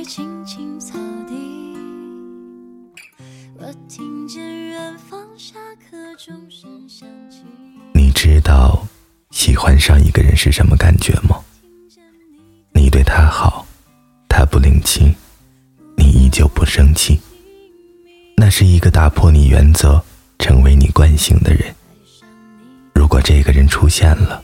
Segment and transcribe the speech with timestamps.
[0.00, 0.98] 在青青草
[1.28, 1.34] 地，
[3.58, 7.42] 我听见远方下课钟声响起。
[7.92, 8.88] 你知道
[9.30, 11.38] 喜欢上一个人是什么感觉吗？
[12.72, 13.66] 你对他好，
[14.26, 15.14] 他不领情，
[15.98, 17.20] 你依旧不生气。
[18.38, 20.02] 那是一个打破你原则，
[20.38, 21.74] 成为你惯性的人。
[22.94, 24.42] 如果这个人出现了，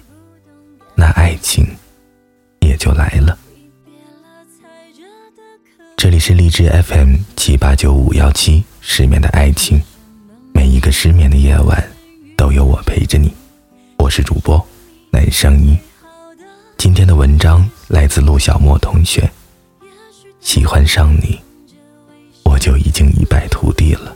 [0.95, 1.66] 那爱情
[2.61, 3.38] 也就来了。
[5.96, 9.80] 这里是荔枝 FM 七八九五幺七，失眠的爱情，
[10.52, 11.82] 每一个失眠的夜晚
[12.36, 13.32] 都有我陪着你。
[13.96, 14.62] 我是主播
[15.10, 15.74] 南声音。
[16.77, 19.28] 今天的文章来自陆小莫同学。
[20.41, 21.41] 喜欢上你，
[22.44, 24.14] 我就已经一败涂地了。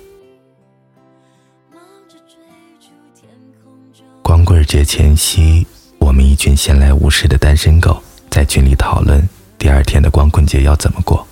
[4.22, 5.66] 光棍节前夕，
[5.98, 9.26] 我们一群闲来无事的单身狗在群里讨论
[9.58, 11.26] 第二天的光棍节要怎么过。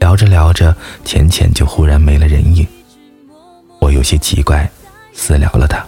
[0.00, 2.66] 聊着聊着，浅浅就忽然没了人影。
[3.80, 4.68] 我有些奇怪，
[5.12, 5.84] 私聊了他。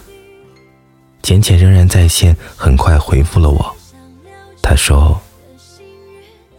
[1.23, 3.75] 浅浅仍然在线，很快回复了我。
[4.61, 5.19] 他说：“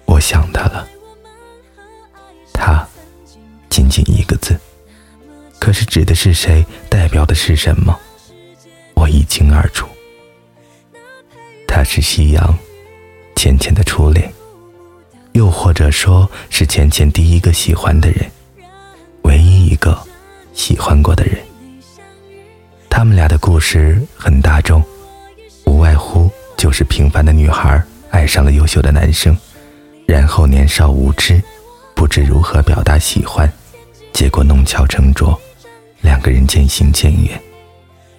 [0.06, 0.86] 我想他了。”
[2.53, 2.86] 他，
[3.69, 4.59] 仅仅一个字，
[5.59, 7.98] 可是指的是谁，代表的是什么，
[8.94, 9.87] 我一清二楚。
[11.66, 12.56] 他是夕阳，
[13.37, 14.33] 浅浅的初恋。
[15.33, 18.30] 又或者说是浅浅第一个喜欢的人，
[19.22, 19.98] 唯一一个
[20.52, 21.36] 喜欢过的人。
[22.91, 24.83] 他们俩的故事很大众，
[25.64, 29.34] 无外乎就是平凡的女孩爱上了优秀的男生，
[30.06, 31.42] 然后年少无知，
[31.94, 33.50] 不知如何表达喜欢，
[34.12, 35.41] 结果弄巧成拙，
[36.03, 37.41] 两个人渐行渐远，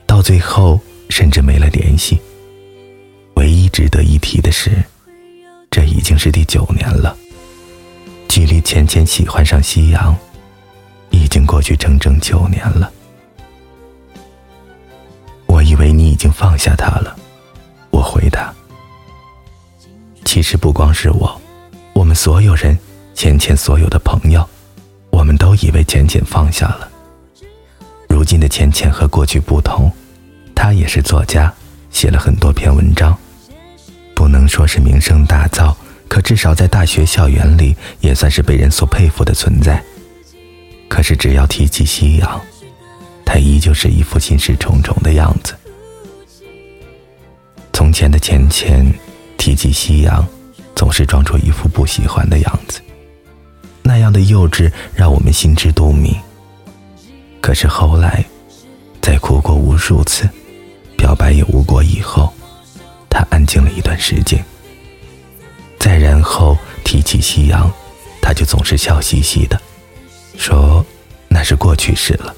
[0.07, 0.79] 到最后
[1.09, 2.19] 甚至没了联系。
[3.35, 4.71] 唯一值得一提的是。
[5.73, 7.17] 这已经是第九年了，
[8.29, 10.15] 距离浅浅喜欢上夕阳，
[11.09, 12.91] 已经过去整整九年了。
[15.47, 17.15] 我以为你已经放下他了，
[17.89, 18.53] 我回答。
[20.23, 21.41] 其实不光是我，
[21.93, 22.77] 我们所有人，
[23.15, 24.47] 浅浅所有的朋友，
[25.09, 26.87] 我们都以为浅浅放下了。
[28.07, 29.91] 如今的浅浅和过去不同，
[30.53, 31.51] 他也是作家，
[31.89, 33.17] 写了很多篇文章。
[34.23, 35.75] 不能说是名声大噪，
[36.07, 39.83] 可至少在大学校园里也算是被人所佩服的存在。
[40.87, 42.41] 可是只要提起夕阳，
[43.25, 45.53] 他依旧是一副心事重重的样子。
[47.73, 48.89] 从前的浅浅
[49.37, 50.25] 提起夕阳，
[50.73, 52.79] 总是装出一副不喜欢的样子，
[53.81, 56.15] 那样的幼稚让我们心知肚明。
[57.41, 58.23] 可是后来，
[59.01, 60.29] 在哭过无数次，
[60.95, 62.33] 表白也无果以后。
[63.13, 64.43] 他安静了一段时间，
[65.79, 67.71] 再然后提起夕阳，
[68.19, 69.61] 他就总是笑嘻嘻的，
[70.35, 70.83] 说
[71.27, 72.35] 那是过去式了，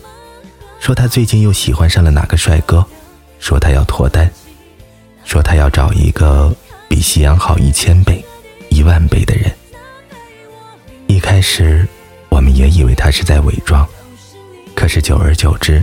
[0.79, 2.85] 说他最近又喜欢上了哪个帅哥，
[3.39, 4.29] 说他要脱单，
[5.23, 6.53] 说他要找一个
[6.89, 8.23] 比夕阳好一千倍、
[8.69, 9.49] 一万倍的人。
[11.07, 11.87] 一开始，
[12.29, 13.87] 我们也以为他是在伪装，
[14.75, 15.81] 可是久而久之，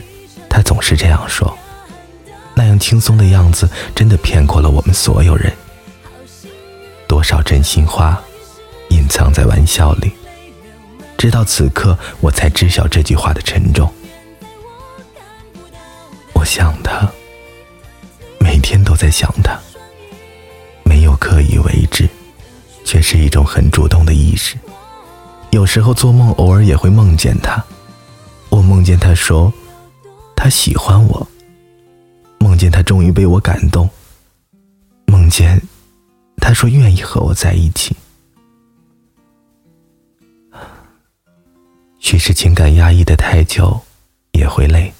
[0.50, 1.56] 他总是这样说。
[2.62, 5.52] 那样轻松的样子，真的骗过了我们所有人。
[7.08, 8.22] 多少真心话，
[8.90, 10.12] 隐藏在玩笑里。
[11.18, 13.92] 直到此刻，我才知晓这句话的沉重。
[16.34, 17.10] 我想他，
[18.38, 19.58] 每天都在想他，
[20.84, 22.08] 没有刻意为之，
[22.84, 24.56] 却是一种很主动的意识。
[25.50, 27.60] 有时候做梦，偶尔也会梦见他。
[28.50, 29.52] 我梦见他说，
[30.36, 31.26] 他喜欢我。
[32.52, 33.88] 梦见他终于被我感动，
[35.06, 35.58] 梦见
[36.36, 37.96] 他说愿意和我在一起。
[41.98, 43.80] 许是情感压抑的太久，
[44.32, 44.92] 也会累。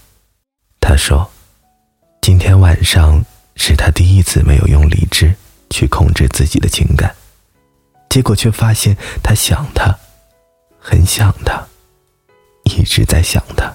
[0.81, 1.31] 他说，
[2.22, 3.22] 今天晚上
[3.55, 5.34] 是他第一次没有用理智
[5.69, 7.14] 去控制自己的情感，
[8.08, 9.94] 结果却发现他想他，
[10.78, 11.62] 很想他，
[12.64, 13.70] 一直在想他。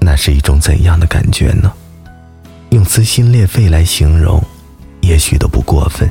[0.00, 1.70] 那是一种怎样的感觉呢？
[2.70, 4.42] 用撕心裂肺来形容，
[5.00, 6.08] 也许都不过分。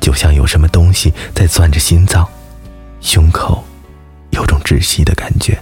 [0.00, 2.26] 就像有什么东西在攥着心脏，
[3.00, 3.62] 胸口
[4.30, 5.60] 有种窒息的感觉。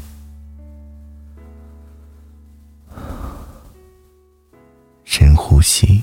[5.04, 6.02] 深呼吸，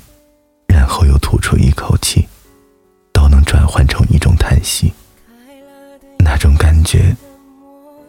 [0.67, 2.27] 然后又吐出一口气，
[3.11, 4.91] 都能转换成一种叹息。
[6.17, 7.15] 那种感觉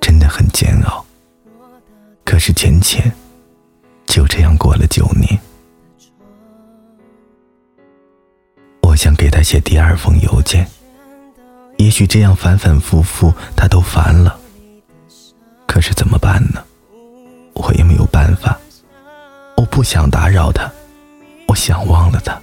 [0.01, 1.05] 真的很煎熬。
[2.25, 3.13] 可是浅浅
[4.07, 5.39] 就这样过了九年。
[9.43, 10.67] 写第二封邮件，
[11.79, 14.39] 也许这样反反复复，他都烦了。
[15.67, 16.63] 可是怎么办呢？
[17.55, 18.59] 我也没有办法。
[19.57, 20.71] 我不想打扰他，
[21.47, 22.41] 我想忘了他。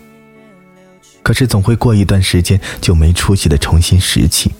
[1.21, 4.51] 可是总会过一段时间就没出息的重新拾起，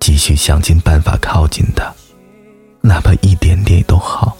[0.00, 1.92] 继续想尽办法靠近他，
[2.80, 4.36] 哪怕一点点都好。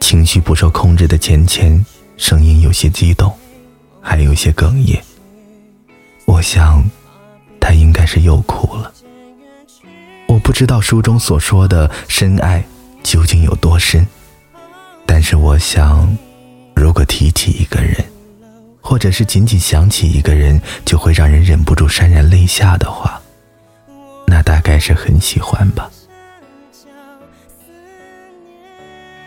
[0.00, 1.84] 情绪不受控制的浅浅，
[2.16, 3.32] 声音有些激动，
[4.06, 5.02] 还有些哽咽。
[6.26, 6.82] 我想。
[7.68, 8.92] 他应该是又哭了。
[10.28, 12.64] 我不知道书中所说的深爱
[13.02, 14.06] 究竟有多深，
[15.04, 16.16] 但是我想，
[16.76, 17.96] 如果提起一个人，
[18.80, 23.20] 或者是仅仅想起一个人就会让人忍不住潸然泪下的话，
[24.28, 25.90] 那大概是很喜欢吧。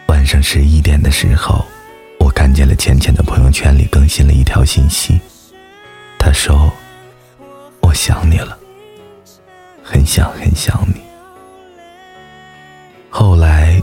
[0.08, 1.66] 晚上十一点的时候，
[2.40, 5.20] 看见了浅浅的朋友圈里更新了一条信息，
[6.18, 6.72] 他说。
[7.82, 8.58] 我想你了，
[9.84, 11.02] 很想很想你。
[13.10, 13.82] 后来，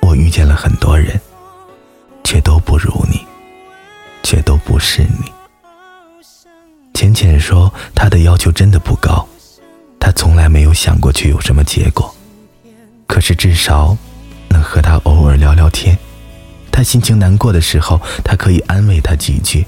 [0.00, 1.20] 我遇见了很多人，
[2.22, 3.26] 却都不如你，
[4.22, 5.32] 却都不是你。
[6.94, 9.26] 浅浅说，他的要求真的不高，
[9.98, 12.14] 他从来没有想过去有什么结果，
[13.08, 13.96] 可是至少
[14.48, 15.98] 能和他偶尔聊聊天，
[16.70, 19.66] 他心情难过的时候，他可以安慰他几句，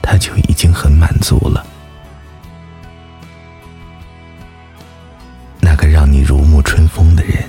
[0.00, 1.66] 他就已经很满足了。
[5.60, 7.42] 那个让你如沐春风的人，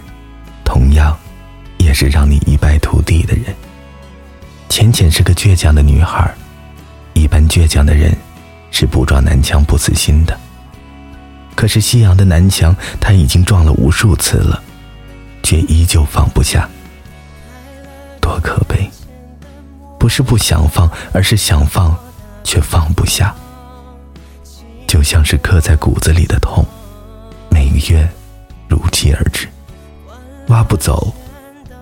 [0.64, 1.18] 同样，
[1.78, 3.46] 也是让你一败涂地的人。
[4.70, 6.34] 浅浅是个倔强的女孩，
[7.14, 8.16] 一般倔强的人
[8.72, 10.36] 是不撞南墙不死心的。
[11.56, 14.62] 可是夕阳的南墙，他已经撞了无数次了，
[15.44, 16.68] 却依旧放不下，
[18.24, 18.90] 多可悲！
[20.00, 21.94] 不是不想放，而是想放，
[22.42, 23.36] 却放不下，
[24.88, 26.66] 就像是刻在骨子里的痛。
[27.52, 28.10] 每个月
[28.70, 29.50] 如期而至，
[30.48, 31.14] 挖不走，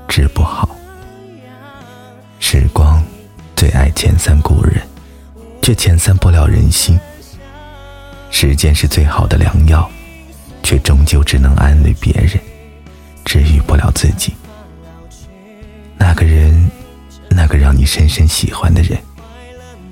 [0.07, 0.67] 治不好。
[2.39, 3.01] 时光
[3.55, 4.81] 最爱遣散故人，
[5.61, 6.99] 却遣散不了人心。
[8.31, 9.87] 时间是最好的良药，
[10.63, 12.39] 却终究只能安慰别人，
[13.23, 14.33] 治愈不了自己。
[16.01, 16.71] 那个人，
[17.29, 18.97] 那个让你深深喜欢的人，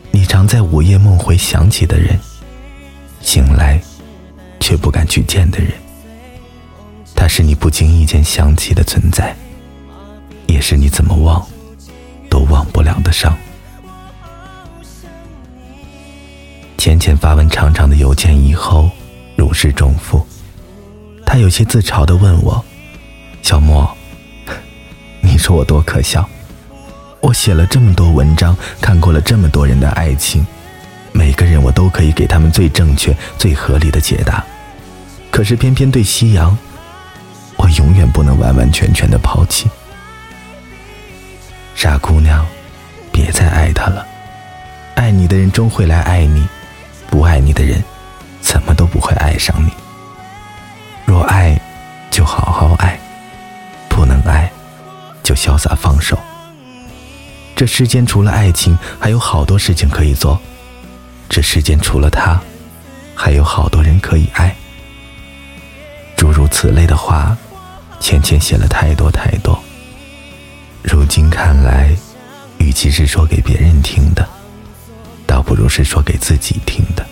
[0.10, 2.20] 你常在午夜梦回想起的人，
[3.22, 3.80] 醒来。
[4.62, 5.72] 却不敢去见的人，
[7.16, 9.36] 他是你不经意间想起的存在，
[10.46, 11.44] 也是你怎么忘
[12.30, 13.36] 都忘不了的伤。
[16.78, 18.92] 浅浅发完长长的邮件以后，
[19.36, 20.24] 如释重负。
[21.26, 22.64] 他有些自嘲的问我
[23.42, 23.90] ：“小莫，
[25.40, 26.28] 说我多可笑？
[27.22, 30.46] 我写了这么多文章，看过了这么多人的爱情，
[31.12, 34.44] 每个人我都可以给他们最正确、最合理的解答。”
[35.32, 36.58] 可是偏偏对夕阳，
[37.56, 39.70] 我永远不能完完全全的抛弃。
[41.76, 42.46] 傻姑娘，
[43.12, 44.06] 别再爱他了。
[44.96, 46.48] 爱你的人终会来爱你，
[47.10, 47.82] 不爱你的人，
[48.42, 49.72] 怎么都不会爱上你。
[51.06, 51.60] 若爱，
[52.12, 53.00] 就好好爱；不能爱，
[55.30, 56.18] 就潇洒放手。
[57.56, 60.42] 这世间除了爱情，还有好多事情可以做。
[61.30, 62.42] 这世间除了他，
[63.14, 64.56] 还有好多人可以爱。
[66.18, 67.38] 诸如此类的话，
[68.00, 69.62] 浅浅写了太多太多。
[70.82, 71.96] 如今看来，
[72.58, 74.28] 与其是说给别人听的，
[75.28, 77.06] 倒不如是说给自己听的。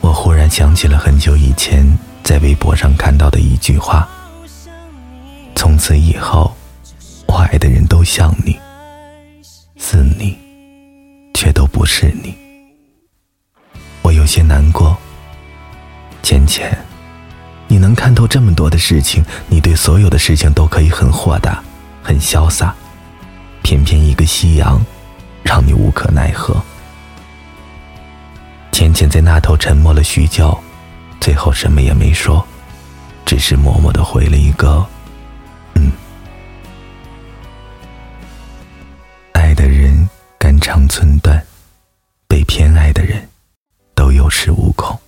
[0.00, 1.84] 我忽然想起了很久以前
[2.22, 4.08] 在微博上看到的一句话
[5.54, 6.54] ：“从此以后，
[7.26, 8.58] 我爱的人都像你，
[9.76, 10.36] 似你，
[11.34, 12.34] 却都不是你。”
[14.02, 14.96] 我有些难过。
[16.22, 16.76] 浅浅，
[17.68, 21.62] 你能看透这么多的事情，你对所有的事情都可以很豁达、
[22.02, 22.74] 很潇洒，
[23.62, 24.82] 偏偏一个夕阳，
[25.42, 26.56] 让你无可奈何。
[28.72, 30.58] 浅浅在那头沉默了许久，
[31.20, 32.44] 最后什么也没说，
[33.26, 34.84] 只是默默的回了一个
[39.54, 40.08] “的人
[40.38, 41.42] 肝肠寸断，
[42.26, 43.26] 被偏爱的人
[43.94, 44.98] 都有恃无恐。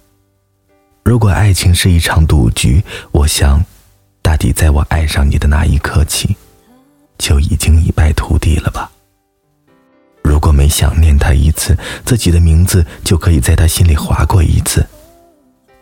[1.04, 3.64] 如果爱情是一场赌局，我想，
[4.22, 6.36] 大抵在我爱上你的那一刻起，
[7.18, 8.90] 就已经一败涂地了吧。
[10.22, 14.84] 如果每想念他一次，自己的名字就可以在他心里划过一次，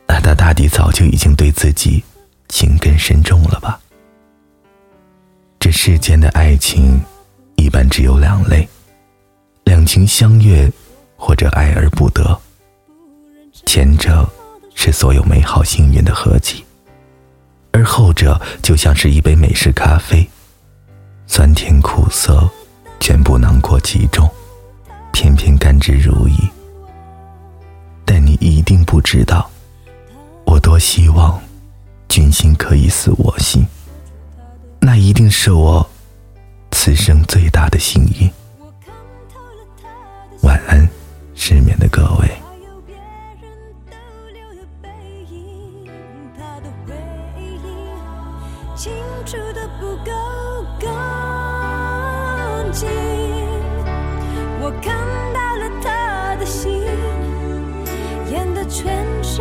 [0.07, 2.05] 那他大抵早就已经对自己
[2.49, 3.81] 情根深重了吧。
[5.59, 7.03] 这世间的爱情，
[7.65, 8.69] 一般只有两类：
[9.65, 10.71] 两情相悦，
[11.17, 12.39] 或者爱而不得。
[13.65, 14.29] 前者
[14.75, 16.63] 是所有美好幸运的合集，
[17.73, 20.29] 而后者就像是一杯美式咖啡，
[21.27, 22.47] 酸甜苦涩
[23.01, 24.29] 全部囊括其中，
[25.11, 26.51] 偏偏甘之如饴。
[28.05, 29.51] 但你一定不知道，
[30.45, 31.41] 我多希望
[32.11, 33.65] 君心可以似我心，
[34.81, 35.89] 那一定是我
[36.77, 38.29] 此生最大的幸运。
[40.43, 40.87] 晚安，
[41.33, 42.29] 失眠的各位。
[48.75, 48.93] 清
[49.25, 50.11] 楚的不够
[50.81, 50.91] 干
[52.73, 52.89] 净，
[54.61, 54.99] 我看
[55.33, 56.83] 到了他的心，
[58.31, 59.41] 演的全是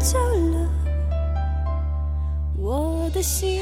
[0.00, 0.66] 走了
[2.56, 3.60] 我的心。